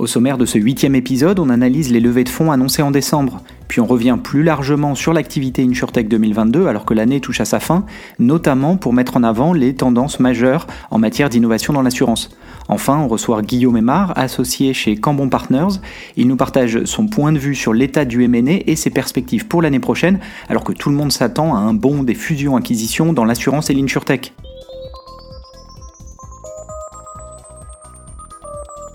[0.00, 3.42] Au sommaire de ce huitième épisode, on analyse les levées de fonds annoncées en décembre,
[3.68, 7.60] puis on revient plus largement sur l'activité InsurTech 2022 alors que l'année touche à sa
[7.60, 7.84] fin,
[8.18, 12.30] notamment pour mettre en avant les tendances majeures en matière d'innovation dans l'assurance.
[12.68, 15.80] Enfin, on reçoit Guillaume Aymar, associé chez Cambon Partners.
[16.16, 19.60] Il nous partage son point de vue sur l'état du M&A et ses perspectives pour
[19.60, 23.68] l'année prochaine, alors que tout le monde s'attend à un bond des fusions-acquisitions dans l'assurance
[23.68, 24.32] et l'InsurTech.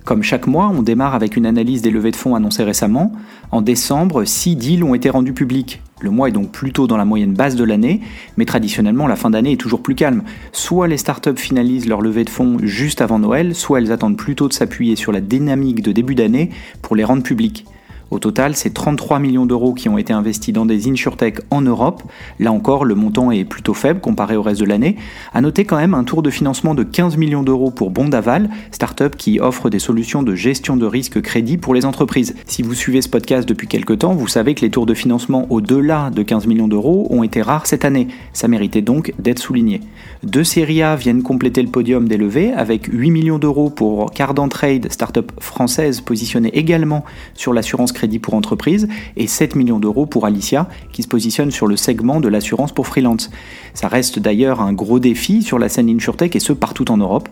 [0.06, 3.12] Comme chaque mois, on démarre avec une analyse des levées de fonds annoncées récemment.
[3.52, 5.82] En décembre, 6 deals ont été rendus publics.
[6.00, 8.02] Le mois est donc plutôt dans la moyenne basse de l'année,
[8.38, 10.22] mais traditionnellement la fin d'année est toujours plus calme.
[10.52, 14.48] Soit les startups finalisent leur levée de fonds juste avant Noël, soit elles attendent plutôt
[14.48, 16.52] de s'appuyer sur la dynamique de début d'année
[16.84, 17.66] pour les rendre publics.
[18.12, 22.04] Au total, c'est 33 millions d'euros qui ont été investis dans des insurtech en Europe.
[22.40, 24.96] Là encore, le montant est plutôt faible comparé au reste de l'année.
[25.34, 29.16] À noter quand même un tour de financement de 15 millions d'euros pour Bondaval, startup
[29.16, 32.36] qui offre des solutions de gestion de risque crédit pour les entreprises.
[32.46, 35.48] Si vous suivez ce podcast depuis quelques temps, vous savez que les tours de financement
[35.50, 38.08] au-delà de 15 millions d'euros ont été rares cette année.
[38.34, 39.82] Ça méritait donc d'être souligné.
[40.24, 44.48] Deux séries A viennent compléter le podium des levées avec 8 millions d'euros pour Cardan
[44.48, 50.28] Trade, startup française positionnée également sur l'assurance crédit pour entreprise, et 7 millions d'euros pour
[50.28, 53.32] Alicia, qui se positionne sur le segment de l'assurance pour freelance.
[53.74, 57.28] Ça reste d'ailleurs un gros défi sur la scène InsurTech et ce partout en Europe.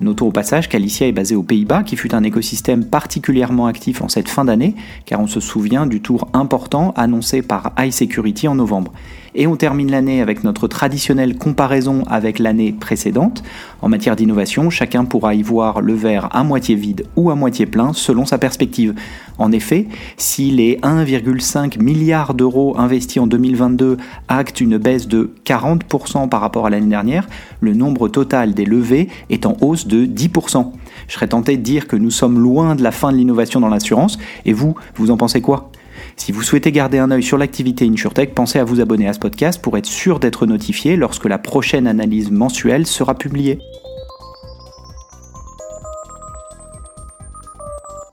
[0.00, 4.08] Notons au passage qu'Alicia est basée aux Pays-Bas, qui fut un écosystème particulièrement actif en
[4.08, 8.92] cette fin d'année, car on se souvient du tour important annoncé par iSecurity en novembre.
[9.40, 13.44] Et on termine l'année avec notre traditionnelle comparaison avec l'année précédente.
[13.82, 17.64] En matière d'innovation, chacun pourra y voir le verre à moitié vide ou à moitié
[17.64, 18.96] plein selon sa perspective.
[19.38, 19.86] En effet,
[20.16, 26.66] si les 1,5 milliards d'euros investis en 2022 actent une baisse de 40% par rapport
[26.66, 27.28] à l'année dernière,
[27.60, 30.72] le nombre total des levées est en hausse de 10%.
[31.06, 33.68] Je serais tenté de dire que nous sommes loin de la fin de l'innovation dans
[33.68, 35.70] l'assurance, et vous, vous en pensez quoi?
[36.18, 39.18] Si vous souhaitez garder un œil sur l'activité InsurTech, pensez à vous abonner à ce
[39.18, 43.60] podcast pour être sûr d'être notifié lorsque la prochaine analyse mensuelle sera publiée.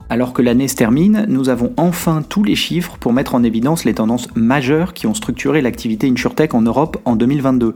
[0.08, 3.84] Alors que l'année se termine, nous avons enfin tous les chiffres pour mettre en évidence
[3.84, 7.74] les tendances majeures qui ont structuré l'activité InsurTech en Europe en 2022.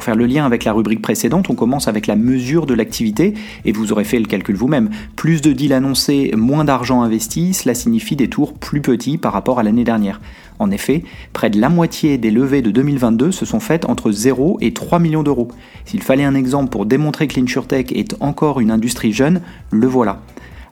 [0.00, 3.34] Pour faire le lien avec la rubrique précédente, on commence avec la mesure de l'activité,
[3.66, 4.88] et vous aurez fait le calcul vous-même.
[5.14, 9.58] Plus de deals annoncés, moins d'argent investi, cela signifie des tours plus petits par rapport
[9.58, 10.22] à l'année dernière.
[10.58, 14.56] En effet, près de la moitié des levées de 2022 se sont faites entre 0
[14.62, 15.48] et 3 millions d'euros.
[15.84, 20.22] S'il fallait un exemple pour démontrer que l'InsurTech est encore une industrie jeune, le voilà.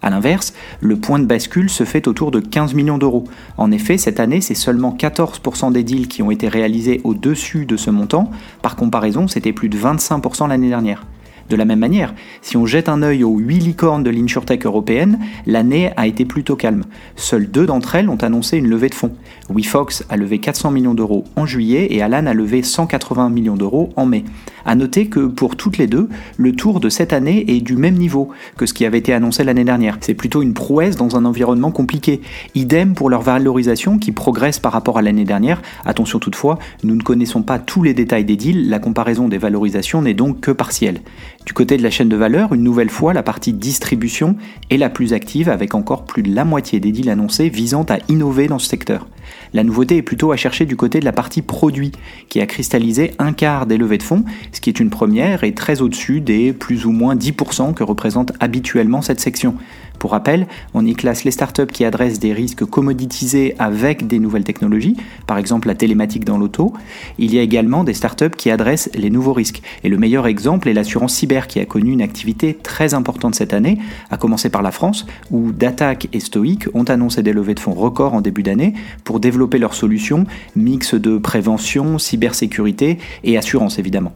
[0.03, 3.25] A l'inverse, le point de bascule se fait autour de 15 millions d'euros.
[3.57, 7.77] En effet, cette année, c'est seulement 14% des deals qui ont été réalisés au-dessus de
[7.77, 8.31] ce montant.
[8.63, 11.05] Par comparaison, c'était plus de 25% l'année dernière.
[11.49, 15.19] De la même manière, si on jette un œil aux 8 licornes de l'insurtech européenne,
[15.47, 16.85] l'année a été plutôt calme.
[17.17, 19.15] Seules deux d'entre elles ont annoncé une levée de fonds.
[19.49, 23.91] WeFox a levé 400 millions d'euros en juillet et Alan a levé 180 millions d'euros
[23.97, 24.25] en mai.
[24.69, 27.95] A noter que pour toutes les deux, le tour de cette année est du même
[27.95, 29.97] niveau que ce qui avait été annoncé l'année dernière.
[30.03, 32.21] C'est plutôt une prouesse dans un environnement compliqué.
[32.55, 35.63] Idem pour leur valorisation qui progresse par rapport à l'année dernière.
[35.87, 40.03] Attention toutefois, nous ne connaissons pas tous les détails des deals, la comparaison des valorisations
[40.03, 41.01] n'est donc que partielle.
[41.49, 44.37] Du côté de la chaîne de valeur, une nouvelle fois, la partie distribution
[44.69, 47.97] est la plus active avec encore plus de la moitié des deals annoncés visant à
[48.11, 49.07] innover dans ce secteur.
[49.55, 51.93] La nouveauté est plutôt à chercher du côté de la partie produit,
[52.29, 55.55] qui a cristallisé un quart des levées de fonds, ce qui est une première et
[55.55, 59.55] très au-dessus des plus ou moins 10% que représente habituellement cette section.
[59.99, 64.45] Pour rappel, on y classe les startups qui adressent des risques commoditisés avec des nouvelles
[64.45, 64.97] technologies,
[65.27, 66.73] par exemple la télématique dans l'auto.
[67.19, 69.63] Il y a également des startups qui adressent les nouveaux risques.
[69.83, 73.53] Et le meilleur exemple est l'assurance cyber qui a connu une activité très importante cette
[73.53, 73.79] année,
[74.11, 77.75] à commencer par la France, où Datac et Stoic ont annoncé des levées de fonds
[77.75, 78.75] records en début d'année
[79.05, 84.13] pour développer leurs solutions, mix de prévention, cybersécurité et assurance évidemment.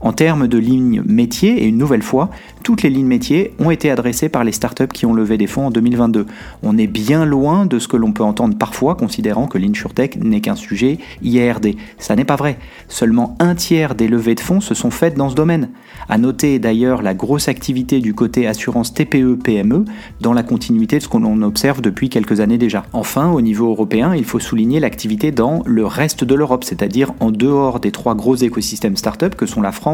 [0.00, 2.30] En termes de lignes métiers, et une nouvelle fois,
[2.62, 5.66] toutes les lignes métiers ont été adressées par les startups qui ont levé des fonds
[5.66, 6.26] en 2022.
[6.62, 10.40] On est bien loin de ce que l'on peut entendre parfois, considérant que l'InsurTech n'est
[10.40, 11.74] qu'un sujet IARD.
[11.98, 12.58] Ça n'est pas vrai.
[12.88, 15.70] Seulement un tiers des levées de fonds se sont faites dans ce domaine.
[16.08, 19.84] À noter d'ailleurs la grosse activité du côté assurance TPE-PME, e,
[20.20, 22.84] dans la continuité de ce qu'on observe depuis quelques années déjà.
[22.92, 27.30] Enfin, au niveau européen, il faut souligner l'activité dans le reste de l'Europe, c'est-à-dire en
[27.30, 29.85] dehors des trois gros écosystèmes startups que sont la France,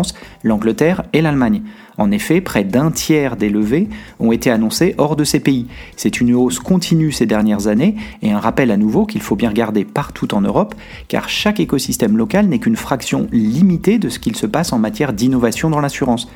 [0.43, 1.63] l'Angleterre et l'Allemagne.
[1.99, 5.67] En effet, près d'un tiers des levées ont été annoncées hors de ces pays.
[5.97, 9.51] C'est une hausse continue ces dernières années et un rappel à nouveau qu'il faut bien
[9.51, 10.75] regarder partout en Europe,
[11.09, 15.13] car chaque écosystème local n'est qu'une fraction limitée de ce qu'il se passe en matière
[15.13, 16.29] d'innovation dans l'assurance.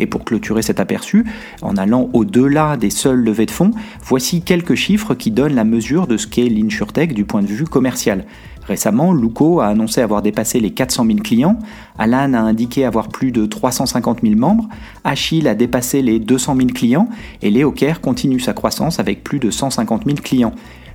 [0.00, 1.26] Et pour clôturer cet aperçu,
[1.60, 3.72] en allant au-delà des seules levées de fonds,
[4.02, 7.66] voici quelques chiffres qui donnent la mesure de ce qu'est l'InsurTech du point de vue
[7.66, 8.24] commercial.
[8.70, 11.58] Récemment, Luco a annoncé avoir dépassé les 400 000 clients,
[11.98, 14.68] Alan a indiqué avoir plus de 350 000 membres,
[15.02, 17.08] Achille a dépassé les 200 000 clients
[17.42, 20.52] et Leocare continue sa croissance avec plus de 150 000 clients.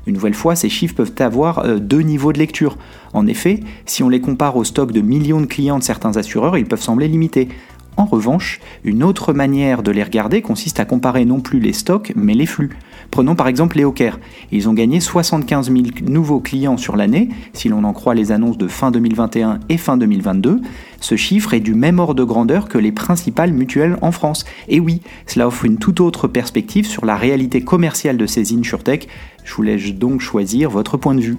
[0.07, 2.77] Une nouvelle fois, ces chiffres peuvent avoir euh, deux niveaux de lecture.
[3.13, 6.57] En effet, si on les compare au stock de millions de clients de certains assureurs,
[6.57, 7.49] ils peuvent sembler limités.
[7.97, 12.11] En revanche, une autre manière de les regarder consiste à comparer non plus les stocks,
[12.15, 12.77] mais les flux.
[13.09, 14.19] Prenons par exemple les Hawkers.
[14.51, 18.57] Ils ont gagné 75 000 nouveaux clients sur l'année, si l'on en croit les annonces
[18.57, 20.61] de fin 2021 et fin 2022.
[20.99, 24.43] Ce chiffre est du même ordre de grandeur que les principales mutuelles en France.
[24.67, 29.07] Et oui, cela offre une toute autre perspective sur la réalité commerciale de ces insurtech.
[29.45, 31.37] Je vous laisse donc choisir votre point de vue.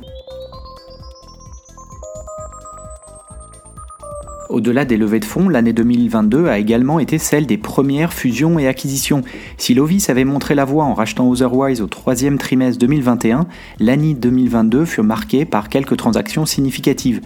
[4.48, 8.68] Au-delà des levées de fonds, l'année 2022 a également été celle des premières fusions et
[8.68, 9.22] acquisitions.
[9.58, 13.46] Si Lovis avait montré la voie en rachetant Otherwise au troisième trimestre 2021,
[13.80, 17.20] l'année 2022 fut marquée par quelques transactions significatives.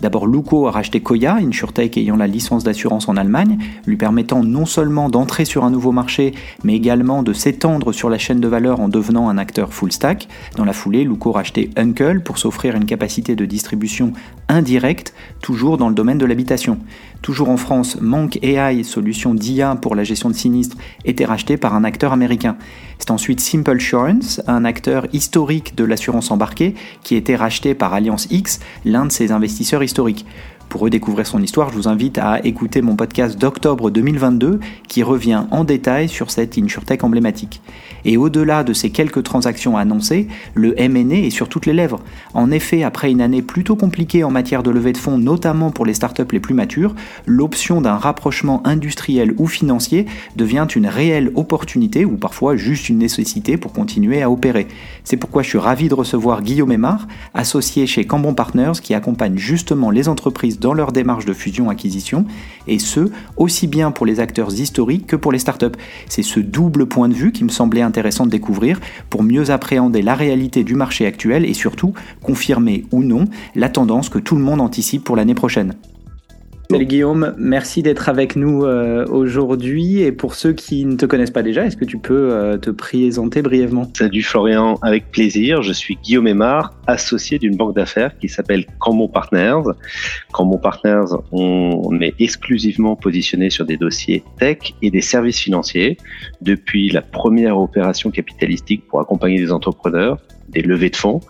[0.00, 1.52] D'abord, Luco a racheté Koya, une
[1.96, 6.34] ayant la licence d'assurance en Allemagne, lui permettant non seulement d'entrer sur un nouveau marché,
[6.64, 10.28] mais également de s'étendre sur la chaîne de valeur en devenant un acteur full stack.
[10.56, 14.12] Dans la foulée, Luco racheté Uncle pour s'offrir une capacité de distribution
[14.48, 16.78] indirecte, toujours dans le domaine de l'habitation.
[17.26, 21.74] Toujours en France, Monk AI, solution d'IA pour la gestion de sinistres, était racheté par
[21.74, 22.56] un acteur américain.
[23.00, 28.28] C'est ensuite Simple Insurance, un acteur historique de l'assurance embarquée, qui était racheté par Alliance
[28.30, 30.24] X, l'un de ses investisseurs historiques.
[30.76, 35.44] Pour redécouvrir son histoire, je vous invite à écouter mon podcast d'octobre 2022 qui revient
[35.50, 37.62] en détail sur cette insurtech emblématique.
[38.04, 42.00] Et au-delà de ces quelques transactions annoncées, le M&A est sur toutes les lèvres.
[42.34, 45.86] En effet, après une année plutôt compliquée en matière de levée de fonds, notamment pour
[45.86, 46.94] les startups les plus matures,
[47.24, 50.04] l'option d'un rapprochement industriel ou financier
[50.36, 54.68] devient une réelle opportunité ou parfois juste une nécessité pour continuer à opérer.
[55.04, 59.38] C'est pourquoi je suis ravi de recevoir Guillaume Aymar, associé chez Cambon Partners qui accompagne
[59.38, 62.24] justement les entreprises dans leur démarche de fusion-acquisition,
[62.66, 65.78] et ce, aussi bien pour les acteurs historiques que pour les startups.
[66.08, 70.02] C'est ce double point de vue qui me semblait intéressant de découvrir pour mieux appréhender
[70.02, 74.42] la réalité du marché actuel et surtout confirmer ou non la tendance que tout le
[74.42, 75.76] monde anticipe pour l'année prochaine.
[76.68, 80.00] Salut Guillaume, merci d'être avec nous euh, aujourd'hui.
[80.00, 82.70] Et pour ceux qui ne te connaissent pas déjà, est-ce que tu peux euh, te
[82.70, 83.88] présenter brièvement?
[83.96, 85.62] Salut Florian, avec plaisir.
[85.62, 89.62] Je suis Guillaume Aymar, associé d'une banque d'affaires qui s'appelle Cambon Partners.
[90.32, 95.96] Cambon Partners, on est exclusivement positionné sur des dossiers tech et des services financiers
[96.40, 100.18] depuis la première opération capitalistique pour accompagner des entrepreneurs
[100.48, 101.20] des levées de fonds,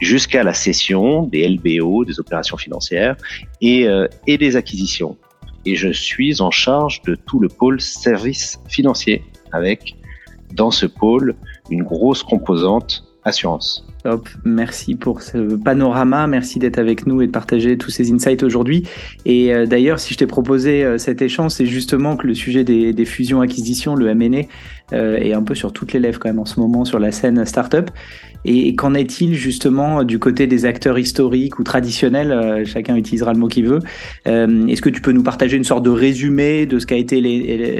[0.00, 3.16] jusqu'à la cession, des LBO, des opérations financières
[3.60, 5.16] et, euh, et des acquisitions.
[5.66, 9.22] Et je suis en charge de tout le pôle services financiers,
[9.52, 9.96] avec
[10.52, 11.34] dans ce pôle
[11.70, 13.86] une grosse composante assurance.
[14.04, 18.42] Top, merci pour ce panorama, merci d'être avec nous et de partager tous ces insights
[18.42, 18.86] aujourd'hui.
[19.24, 22.64] Et euh, d'ailleurs, si je t'ai proposé euh, cet échange, c'est justement que le sujet
[22.64, 24.42] des, fusions-acquisitions, le M&A,
[24.92, 27.12] euh, est un peu sur toutes les lèvres quand même en ce moment sur la
[27.12, 27.90] scène startup.
[28.44, 33.38] Et qu'en est-il justement du côté des acteurs historiques ou traditionnels euh, Chacun utilisera le
[33.38, 33.78] mot qu'il veut.
[34.26, 37.22] Est-ce que tu peux nous partager une sorte de résumé de ce qu'a été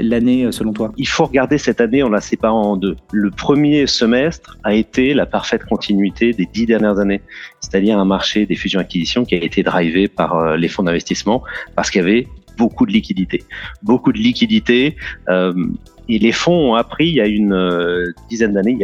[0.01, 0.91] l'année selon toi?
[0.97, 2.95] Il faut regarder cette année, on la sépare en deux.
[3.11, 7.21] Le premier semestre a été la parfaite continuité des dix dernières années,
[7.59, 11.43] c'est-à-dire un marché des fusions-acquisitions qui a été drivé par les fonds d'investissement
[11.75, 13.43] parce qu'il y avait beaucoup de liquidités.
[13.83, 14.95] Beaucoup de liquidités.
[15.29, 15.53] Euh,
[16.07, 18.77] et les fonds ont appris il y a une euh, dizaine d'années,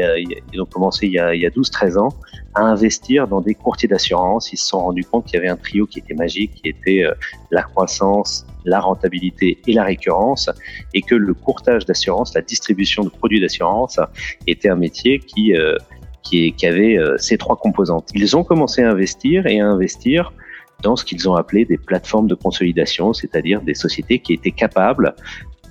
[0.54, 2.10] ils ont commencé il y a, il y a 12-13 ans,
[2.56, 4.52] à investir dans des courtiers d'assurance.
[4.52, 7.04] Ils se sont rendus compte qu'il y avait un trio qui était magique, qui était
[7.04, 7.14] euh,
[7.52, 10.50] la croissance, la rentabilité et la récurrence,
[10.96, 14.00] et que le courtage d'assurance, la distribution de produits d'assurance,
[14.48, 15.76] était un métier qui, euh,
[16.24, 18.10] qui, qui, avait ces trois composantes.
[18.14, 20.34] Ils ont commencé à investir et à investir
[20.82, 25.16] dans ce qu'ils ont appelé des plateformes de consolidation, c'est-à-dire des sociétés qui étaient capables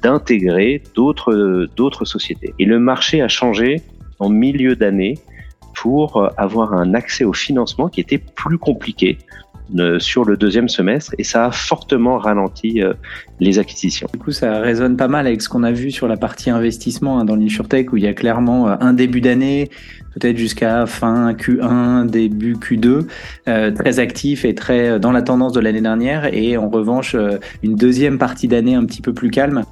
[0.02, 2.54] d'intégrer d'autres d'autres sociétés.
[2.58, 3.82] Et le marché a changé
[4.18, 5.18] en milieu d'année
[5.74, 9.49] pour avoir un accès au financement qui était plus compliqué euh,
[9.98, 12.92] sur le deuxième semestre et ça a fortement ralenti euh,
[13.38, 14.08] les acquisitions.
[14.12, 17.18] Du coup, ça résonne pas mal avec ce qu'on a vu sur la partie investissement
[17.18, 19.70] hein, dans l'insurtech où il y a clairement euh, un début d'année,
[20.14, 23.06] peut-être jusqu'à fin Q1, début Q2,
[23.74, 27.14] très actif et très dans la tendance de l'année dernière et en revanche
[27.62, 29.64] une deuxième partie d'année un petit peu plus calme.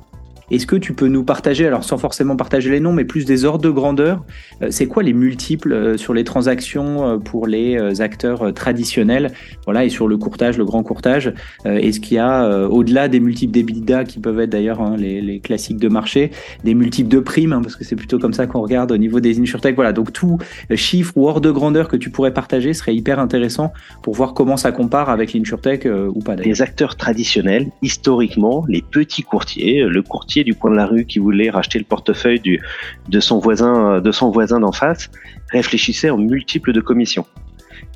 [0.50, 3.44] Est-ce que tu peux nous partager, alors sans forcément partager les noms, mais plus des
[3.44, 4.24] ordres de grandeur,
[4.62, 9.32] euh, c'est quoi les multiples euh, sur les transactions euh, pour les acteurs traditionnels?
[9.64, 11.32] Voilà, et sur le courtage, le grand courtage
[11.64, 15.78] Est-ce qu'il y a, au-delà des multiples d'EBITDA qui peuvent être d'ailleurs hein, les, classiques
[15.78, 16.30] de marché,
[16.64, 19.20] des multiples de primes, hein, parce que c'est plutôt comme ça qu'on regarde au niveau
[19.20, 19.74] des insurtech.
[19.74, 20.38] Voilà, donc tout
[20.74, 24.56] chiffre ou ordre de grandeur que tu pourrais partager serait hyper intéressant pour voir comment
[24.56, 26.36] ça compare avec l'insurtech ou pas.
[26.36, 31.18] Les acteurs traditionnels, historiquement, les petits courtiers, le courtier du coin de la rue qui
[31.18, 32.40] voulait racheter le portefeuille
[33.08, 35.10] de son voisin de son voisin d'en face
[35.52, 37.26] réfléchissait en multiples de commissions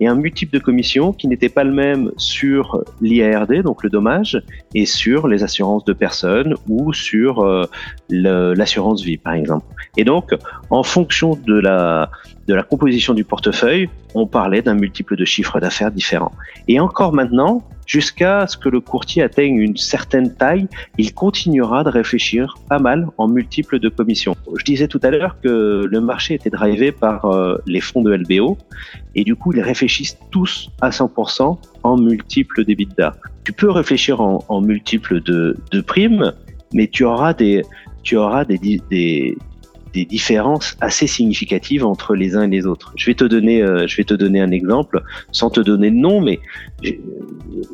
[0.00, 4.40] et un multiple de commissions qui n'était pas le même sur l'IARD, donc le dommage,
[4.74, 7.64] et sur les assurances de personnes ou sur euh,
[8.10, 9.66] l'assurance vie, par exemple.
[9.96, 10.34] Et donc,
[10.70, 12.10] en fonction de la,
[12.46, 16.32] de la composition du portefeuille, on parlait d'un multiple de chiffre d'affaires différent.
[16.68, 20.66] Et encore maintenant, jusqu'à ce que le courtier atteigne une certaine taille,
[20.98, 24.34] il continuera de réfléchir pas mal en multiples de commissions.
[24.56, 28.14] Je disais tout à l'heure que le marché était drivé par euh, les fonds de
[28.14, 28.58] LBO
[29.14, 33.14] et du coup, ils réfléchissent tous à 100% en multiples d'EBITDA.
[33.44, 36.32] Tu peux réfléchir en, en multiples de, de primes,
[36.72, 37.62] mais tu auras des,
[38.02, 39.36] tu auras des, des,
[39.92, 42.92] des différences assez significatives entre les uns et les autres.
[42.96, 45.96] Je vais te donner, euh, je vais te donner un exemple, sans te donner de
[45.96, 46.40] nom, mais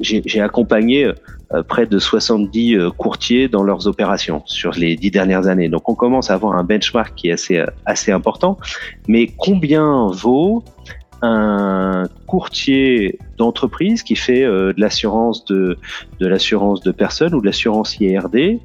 [0.01, 1.07] j'ai accompagné
[1.55, 5.69] euh, près de 70 euh, courtiers dans leurs opérations sur les dix dernières années.
[5.69, 8.59] Donc on commence à avoir un benchmark qui est assez assez important.
[9.07, 10.65] Mais combien vaut
[11.23, 15.77] un courtier d'entreprise qui fait euh, de l'assurance de,
[16.21, 18.61] de l'assurance de personnes ou de l'assurance IRD,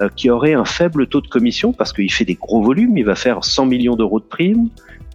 [0.00, 3.04] euh, qui aurait un faible taux de commission parce qu'il fait des gros volumes, il
[3.04, 4.68] va faire 100 millions d'euros de primes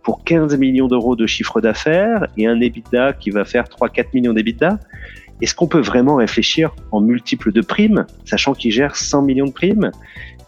[0.03, 4.33] pour 15 millions d'euros de chiffre d'affaires et un EBITDA qui va faire 3-4 millions
[4.33, 4.79] d'EBITDA.
[5.41, 9.51] Est-ce qu'on peut vraiment réfléchir en multiples de primes, sachant qu'il gère 100 millions de
[9.51, 9.91] primes?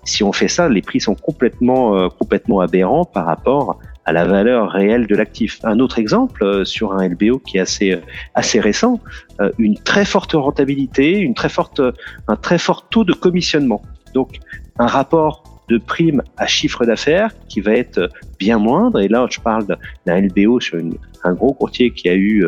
[0.05, 3.79] Si on fait ça, les prix sont complètement, euh, complètement aberrants par rapport
[4.11, 5.59] la valeur réelle de l'actif.
[5.63, 8.01] Un autre exemple euh, sur un LBO qui est assez euh,
[8.35, 8.99] assez récent,
[9.39, 11.81] euh, une très forte rentabilité, une très forte
[12.27, 13.81] un très fort taux de commissionnement.
[14.13, 14.39] Donc
[14.77, 18.99] un rapport de prime à chiffre d'affaires qui va être bien moindre.
[18.99, 19.65] Et là, je parle
[20.05, 22.45] d'un LBO sur une, un gros courtier qui a eu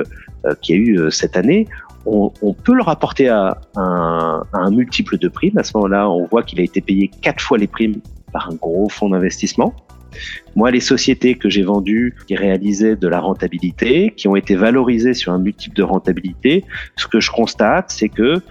[0.62, 1.68] qui a eu cette année.
[2.06, 5.58] On, on, peut le rapporter à un, à un multiple de primes.
[5.58, 8.00] À ce moment-là, on voit qu'il a été payé quatre fois les primes
[8.32, 9.74] par un gros fonds d'investissement.
[10.56, 15.14] Moi, les sociétés que j'ai vendues qui réalisaient de la rentabilité, qui ont été valorisées
[15.14, 16.64] sur un multiple de rentabilité,
[16.96, 18.42] ce que je constate, c'est que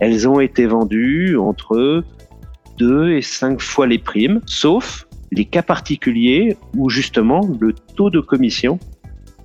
[0.00, 2.04] elles ont été vendues entre
[2.78, 8.20] 2 et 5 fois les primes, sauf les cas particuliers où justement le taux de
[8.20, 8.78] commission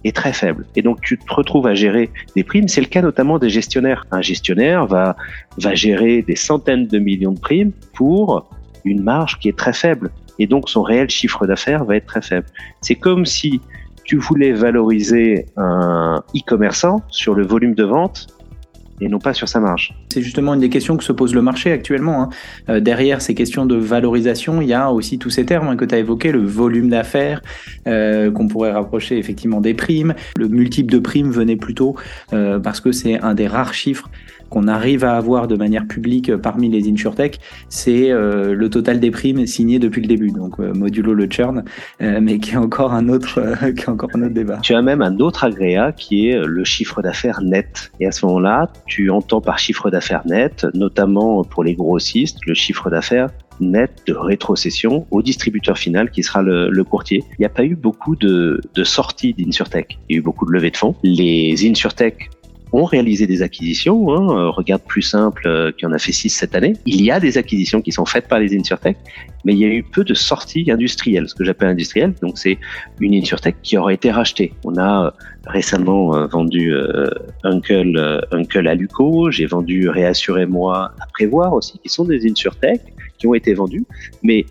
[0.04, 0.66] est très faible.
[0.76, 2.68] Et donc tu te retrouves à gérer des primes.
[2.68, 4.06] C'est le cas notamment des gestionnaires.
[4.12, 5.16] Un gestionnaire va,
[5.58, 8.50] va gérer des centaines de millions de primes pour
[8.86, 12.22] une marge qui est très faible et donc son réel chiffre d'affaires va être très
[12.22, 12.48] faible.
[12.82, 13.62] C'est comme si
[14.04, 18.28] tu voulais valoriser un e-commerçant sur le volume de vente
[19.00, 19.94] et non pas sur sa marge.
[20.12, 22.24] C'est justement une des questions que se pose le marché actuellement.
[22.24, 22.30] Hein.
[22.70, 25.86] Euh, derrière ces questions de valorisation, il y a aussi tous ces termes hein, que
[25.86, 27.42] tu as évoqués, le volume d'affaires,
[27.88, 30.16] euh, qu'on pourrait rapprocher effectivement des primes.
[30.36, 31.96] Le multiple de primes venait plutôt
[32.34, 34.10] euh, parce que c'est un des rares chiffres
[34.50, 37.40] qu'on arrive à avoir de manière publique parmi les insurtech,
[37.70, 41.64] c'est euh, le total des primes signées depuis le début, donc euh, modulo le churn,
[42.02, 43.42] euh, mais qui est encore un autre,
[43.76, 44.60] qui est encore un autre débat.
[44.62, 47.92] Tu as même un autre agréat qui est le chiffre d'affaires net.
[48.00, 52.54] Et à ce moment-là, tu entends par chiffre d'affaires net, notamment pour les grossistes, le
[52.54, 57.24] chiffre d'affaires net de rétrocession au distributeur final qui sera le, courtier.
[57.32, 59.98] Il n'y a pas eu beaucoup de, de sorties d'Insurtech.
[60.10, 60.96] Il y a eu beaucoup de levées de fonds.
[61.04, 62.30] Les Insurtech
[62.74, 64.14] ont réalisé des acquisitions.
[64.14, 64.28] Hein.
[64.30, 66.74] Euh, regarde plus simple euh, qui en a fait six cette année.
[66.86, 68.98] Il y a des acquisitions qui sont faites par les insurtech,
[69.46, 71.28] mais il y a eu peu de sorties industrielles.
[71.28, 72.58] Ce que j'appelle industriel, donc c'est
[73.00, 74.54] une insurtech qui aurait été rachetée.
[74.64, 75.12] On a euh,
[75.46, 76.74] récemment vendu
[77.44, 82.82] Uncle, Uncle à Luco, j'ai vendu Réassurez moi à Prévoir aussi, qui sont des insurtech
[83.18, 83.86] qui ont été vendus.
[84.24, 84.46] Mais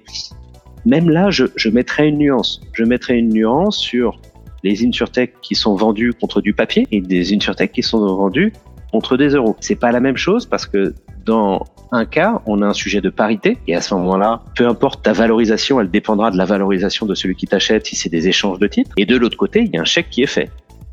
[0.87, 2.61] même là, je, je mettrais une nuance.
[2.73, 4.18] Je mettrais une nuance sur
[4.62, 8.52] les insurtech qui sont vendus contre du papier et des insurtech qui sont vendus
[8.92, 9.56] contre des euros.
[9.60, 10.94] C'est pas la même chose parce que
[11.25, 15.02] dans un cas, on a un sujet de parité et à ce moment-là, peu importe
[15.02, 18.58] ta valorisation, elle dépendra de la valorisation de celui qui t'achète si c'est des échanges
[18.58, 18.92] de titres.
[18.96, 20.50] Et de l'autre côté, il y a un chèque qui est fait.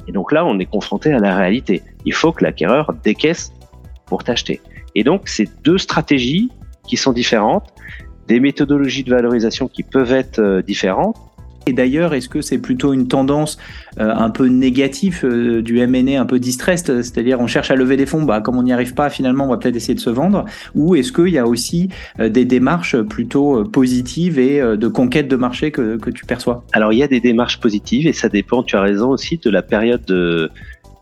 [0.07, 1.81] Et donc là, on est confronté à la réalité.
[2.05, 3.53] Il faut que l'acquéreur décaisse
[4.05, 4.59] pour t'acheter.
[4.95, 6.49] Et donc, c'est deux stratégies
[6.87, 7.73] qui sont différentes,
[8.27, 11.17] des méthodologies de valorisation qui peuvent être euh, différentes,
[11.65, 13.57] et d'ailleurs, est-ce que c'est plutôt une tendance
[13.99, 17.97] euh, un peu négative euh, du M&A, un peu distressed, c'est-à-dire on cherche à lever
[17.97, 20.09] des fonds, bah, comme on n'y arrive pas, finalement, on va peut-être essayer de se
[20.09, 21.89] vendre, ou est-ce qu'il y a aussi
[22.19, 26.63] euh, des démarches plutôt positives et de conquête de marché que, tu perçois?
[26.73, 29.49] Alors, il y a des démarches positives et ça dépend, tu as raison aussi, de
[29.49, 30.49] la période de,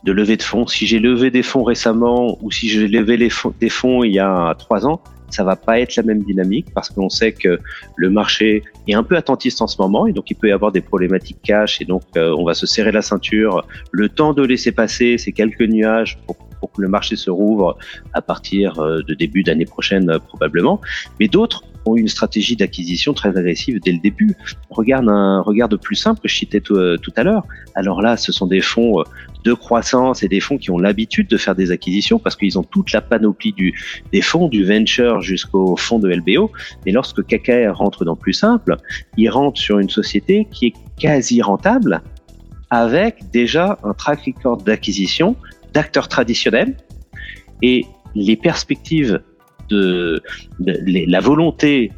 [0.06, 0.68] levée de fonds.
[0.68, 4.56] Si j'ai levé des fonds récemment ou si j'ai levé des fonds il y a
[4.58, 5.02] trois ans,
[5.34, 7.60] ça va pas être la même dynamique parce qu'on sait que
[7.96, 10.72] le marché est un peu attentiste en ce moment et donc il peut y avoir
[10.72, 14.44] des problématiques cash et donc euh, on va se serrer la ceinture le temps de
[14.44, 17.78] laisser passer ces quelques nuages pour, pour que le marché se rouvre
[18.14, 20.80] à partir euh, de début d'année prochaine euh, probablement.
[21.20, 24.36] Mais d'autres ont une stratégie d'acquisition très agressive dès le début.
[24.70, 27.46] Regarde un regarde plus simple que je citais tout, tout à l'heure.
[27.76, 29.04] Alors là, ce sont des fonds
[29.44, 32.64] de croissance et des fonds qui ont l'habitude de faire des acquisitions parce qu'ils ont
[32.64, 33.74] toute la panoplie du,
[34.12, 36.52] des fonds, du venture jusqu'au fonds de LBO.
[36.86, 38.78] Mais lorsque KKR rentre dans plus simple,
[39.18, 42.02] il rentre sur une société qui est quasi rentable
[42.70, 45.36] avec déjà un track record d'acquisition
[45.74, 46.76] d'acteurs traditionnels
[47.62, 47.86] et
[48.16, 49.22] les perspectives
[49.72, 50.22] de,
[50.60, 51.92] la volonté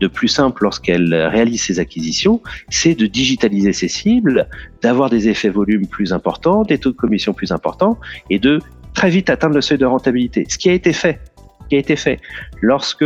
[0.00, 4.46] de plus simple lorsqu'elle réalise ses acquisitions, c'est de digitaliser ses cibles,
[4.82, 7.98] d'avoir des effets volumes plus importants, des taux de commission plus importants
[8.30, 8.60] et de
[8.94, 10.44] très vite atteindre le seuil de rentabilité.
[10.48, 12.20] Ce qui a été fait
[12.60, 13.04] lorsque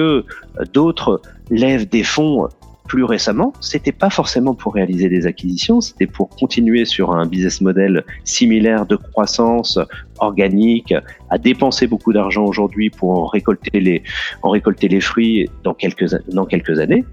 [0.73, 2.49] d'autres lèvent des fonds
[2.91, 7.61] plus récemment, c'était pas forcément pour réaliser des acquisitions, c'était pour continuer sur un business
[7.61, 9.79] model similaire de croissance
[10.19, 10.93] organique,
[11.29, 14.03] à dépenser beaucoup d'argent aujourd'hui pour en récolter les,
[14.43, 17.05] en récolter les fruits dans quelques, dans quelques années.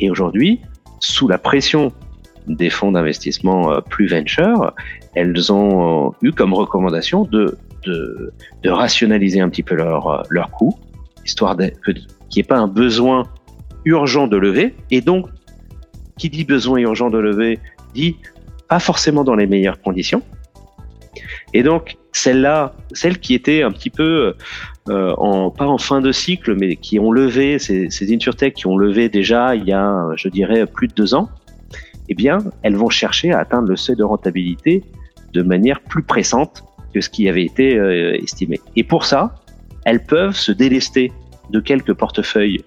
[0.00, 0.60] Et aujourd'hui,
[0.98, 1.92] sous la pression
[2.48, 4.74] des fonds d'investissement euh, plus venture,
[5.14, 7.56] elles ont eu comme recommandation de,
[7.86, 8.32] de,
[8.64, 10.76] de rationaliser un petit peu leurs leur coûts,
[11.24, 13.22] histoire qu'il n'y ait pas un besoin
[13.84, 14.74] urgent de lever.
[14.90, 15.28] Et donc,
[16.16, 17.58] qui dit besoin urgent de lever
[17.94, 18.16] dit
[18.68, 20.22] pas forcément dans les meilleures conditions.
[21.52, 24.34] Et donc, celle-là, celle qui était un petit peu,
[24.88, 28.18] euh, en, pas en fin de cycle, mais qui ont levé, ces, ces
[28.52, 31.28] qui ont levé déjà il y a, je dirais, plus de deux ans,
[32.08, 34.82] eh bien, elles vont chercher à atteindre le seuil de rentabilité
[35.32, 38.60] de manière plus pressante que ce qui avait été euh, estimé.
[38.76, 39.34] Et pour ça,
[39.84, 41.12] elles peuvent se délester
[41.50, 42.64] de quelques portefeuilles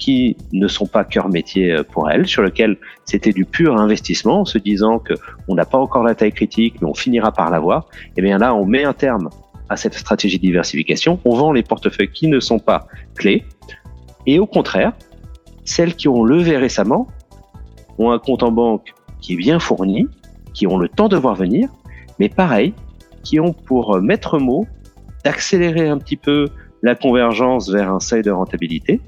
[0.00, 4.40] qui ne sont pas cœur métier euh, pour elles, sur lequel c'était du pur investissement,
[4.40, 5.14] en se disant que
[5.46, 7.86] on n'a pas encore la taille critique, mais on finira par l'avoir.
[7.92, 9.28] Et eh bien là, on met un terme
[9.68, 11.20] à cette stratégie de diversification.
[11.24, 13.44] On vend les portefeuilles qui ne sont pas clés,
[14.26, 14.92] et au contraire,
[15.64, 17.06] celles qui ont levé récemment
[17.98, 20.08] ont un compte en banque qui est bien fourni,
[20.54, 21.68] qui ont le temps de voir venir,
[22.18, 22.74] mais pareil,
[23.22, 24.66] qui ont pour maître mot
[25.24, 26.48] d'accélérer un petit peu
[26.82, 29.00] la convergence vers un seuil de rentabilité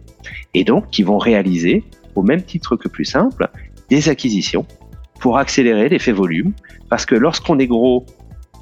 [0.55, 3.49] et donc qui vont réaliser, au même titre que plus simple,
[3.89, 4.67] des acquisitions
[5.21, 6.53] pour accélérer l'effet volume,
[6.89, 8.05] parce que lorsqu'on est gros,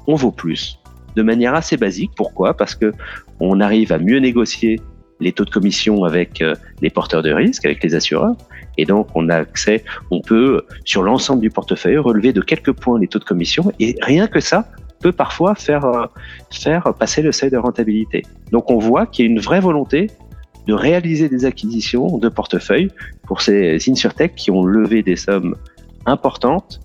[0.07, 0.79] on vaut plus,
[1.15, 2.11] de manière assez basique.
[2.15, 2.55] Pourquoi?
[2.55, 2.93] Parce que
[3.39, 4.79] on arrive à mieux négocier
[5.19, 8.35] les taux de commission avec euh, les porteurs de risque, avec les assureurs,
[8.77, 12.99] et donc on a accès, on peut sur l'ensemble du portefeuille relever de quelques points
[12.99, 14.67] les taux de commission, et rien que ça
[14.99, 16.05] peut parfois faire euh,
[16.51, 18.23] faire passer le seuil de rentabilité.
[18.51, 20.09] Donc on voit qu'il y a une vraie volonté
[20.67, 22.91] de réaliser des acquisitions de portefeuille
[23.25, 25.55] pour ces insurtech qui ont levé des sommes
[26.05, 26.79] importantes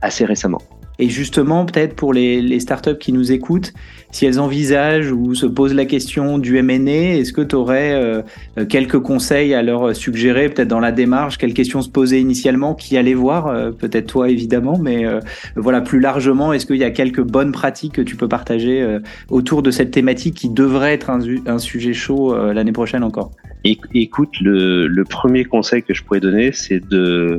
[0.00, 0.62] assez récemment.
[0.98, 3.72] Et justement, peut-être pour les, startups qui nous écoutent,
[4.10, 8.22] si elles envisagent ou se posent la question du M&A, est-ce que tu aurais euh,
[8.68, 12.96] quelques conseils à leur suggérer, peut-être dans la démarche, quelles questions se poser initialement, qui
[12.98, 15.20] aller voir, euh, peut-être toi évidemment, mais euh,
[15.56, 18.98] voilà, plus largement, est-ce qu'il y a quelques bonnes pratiques que tu peux partager
[19.30, 23.32] autour de cette thématique qui devrait être un, sujet chaud l'année prochaine encore?
[23.64, 27.38] Écoute, le, le, premier conseil que je pourrais donner, c'est de,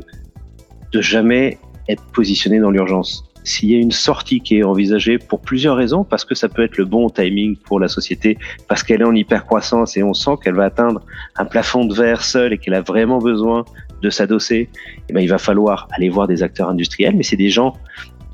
[0.92, 1.58] de jamais
[1.90, 6.04] être positionné dans l'urgence s'il y a une sortie qui est envisagée pour plusieurs raisons,
[6.04, 9.16] parce que ça peut être le bon timing pour la société, parce qu'elle est en
[9.16, 11.02] hypercroissance et on sent qu'elle va atteindre
[11.38, 13.66] un plafond de verre seul et qu'elle a vraiment besoin
[14.02, 14.70] de s'adosser,
[15.10, 17.74] eh ben, il va falloir aller voir des acteurs industriels, mais c'est des gens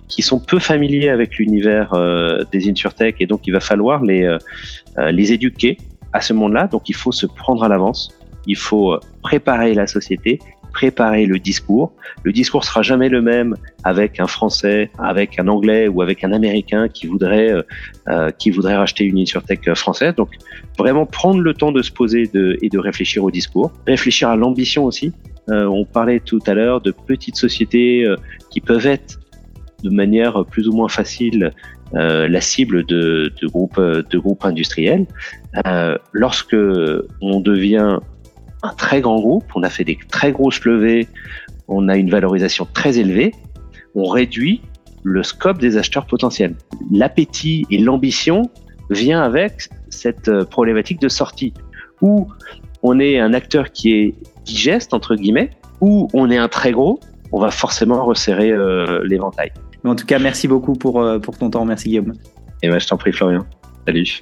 [0.07, 4.23] qui sont peu familiers avec l'univers euh, des insurtech et donc il va falloir les,
[4.23, 4.37] euh,
[4.97, 5.77] euh, les éduquer
[6.13, 6.67] à ce monde-là.
[6.67, 8.17] Donc il faut se prendre à l'avance,
[8.47, 10.39] il faut préparer la société
[10.73, 11.93] préparer le discours.
[12.23, 16.31] Le discours sera jamais le même avec un Français, avec un Anglais ou avec un
[16.31, 17.61] Américain qui voudrait euh,
[18.07, 20.15] euh qui voudrait racheter une insurtech française.
[20.15, 20.29] Donc
[20.77, 24.85] vraiment prendre le temps de se poser et de réfléchir au discours, réfléchir à l'ambition
[24.85, 25.13] aussi.
[25.49, 28.15] Euh, on parlait tout à l'heure de petites sociétés euh,
[28.51, 29.19] qui peuvent être
[29.83, 31.51] de manière plus ou moins facile
[31.95, 35.07] euh, la cible de, de, groupes de groupes industriels.
[35.65, 36.55] Euh, lorsque
[37.21, 37.97] on devient
[38.63, 41.07] un très grand groupe, on a fait des très grosses levées,
[41.67, 43.33] on a une valorisation très élevée,
[43.95, 44.61] on réduit
[45.03, 46.55] le scope des acheteurs potentiels.
[46.91, 48.49] L'appétit et l'ambition
[48.89, 51.53] vient avec cette euh, problématique de sortie
[52.01, 52.27] où
[52.83, 56.99] on est un acteur qui est digeste entre guillemets, ou on est un très gros,
[57.31, 59.51] on va forcément resserrer euh, l'éventail.
[59.85, 61.65] En tout cas, merci beaucoup pour, euh, pour ton temps.
[61.65, 62.13] Merci Guillaume.
[62.61, 63.45] Et moi, je t'en prie Florian.
[63.85, 64.21] Salut.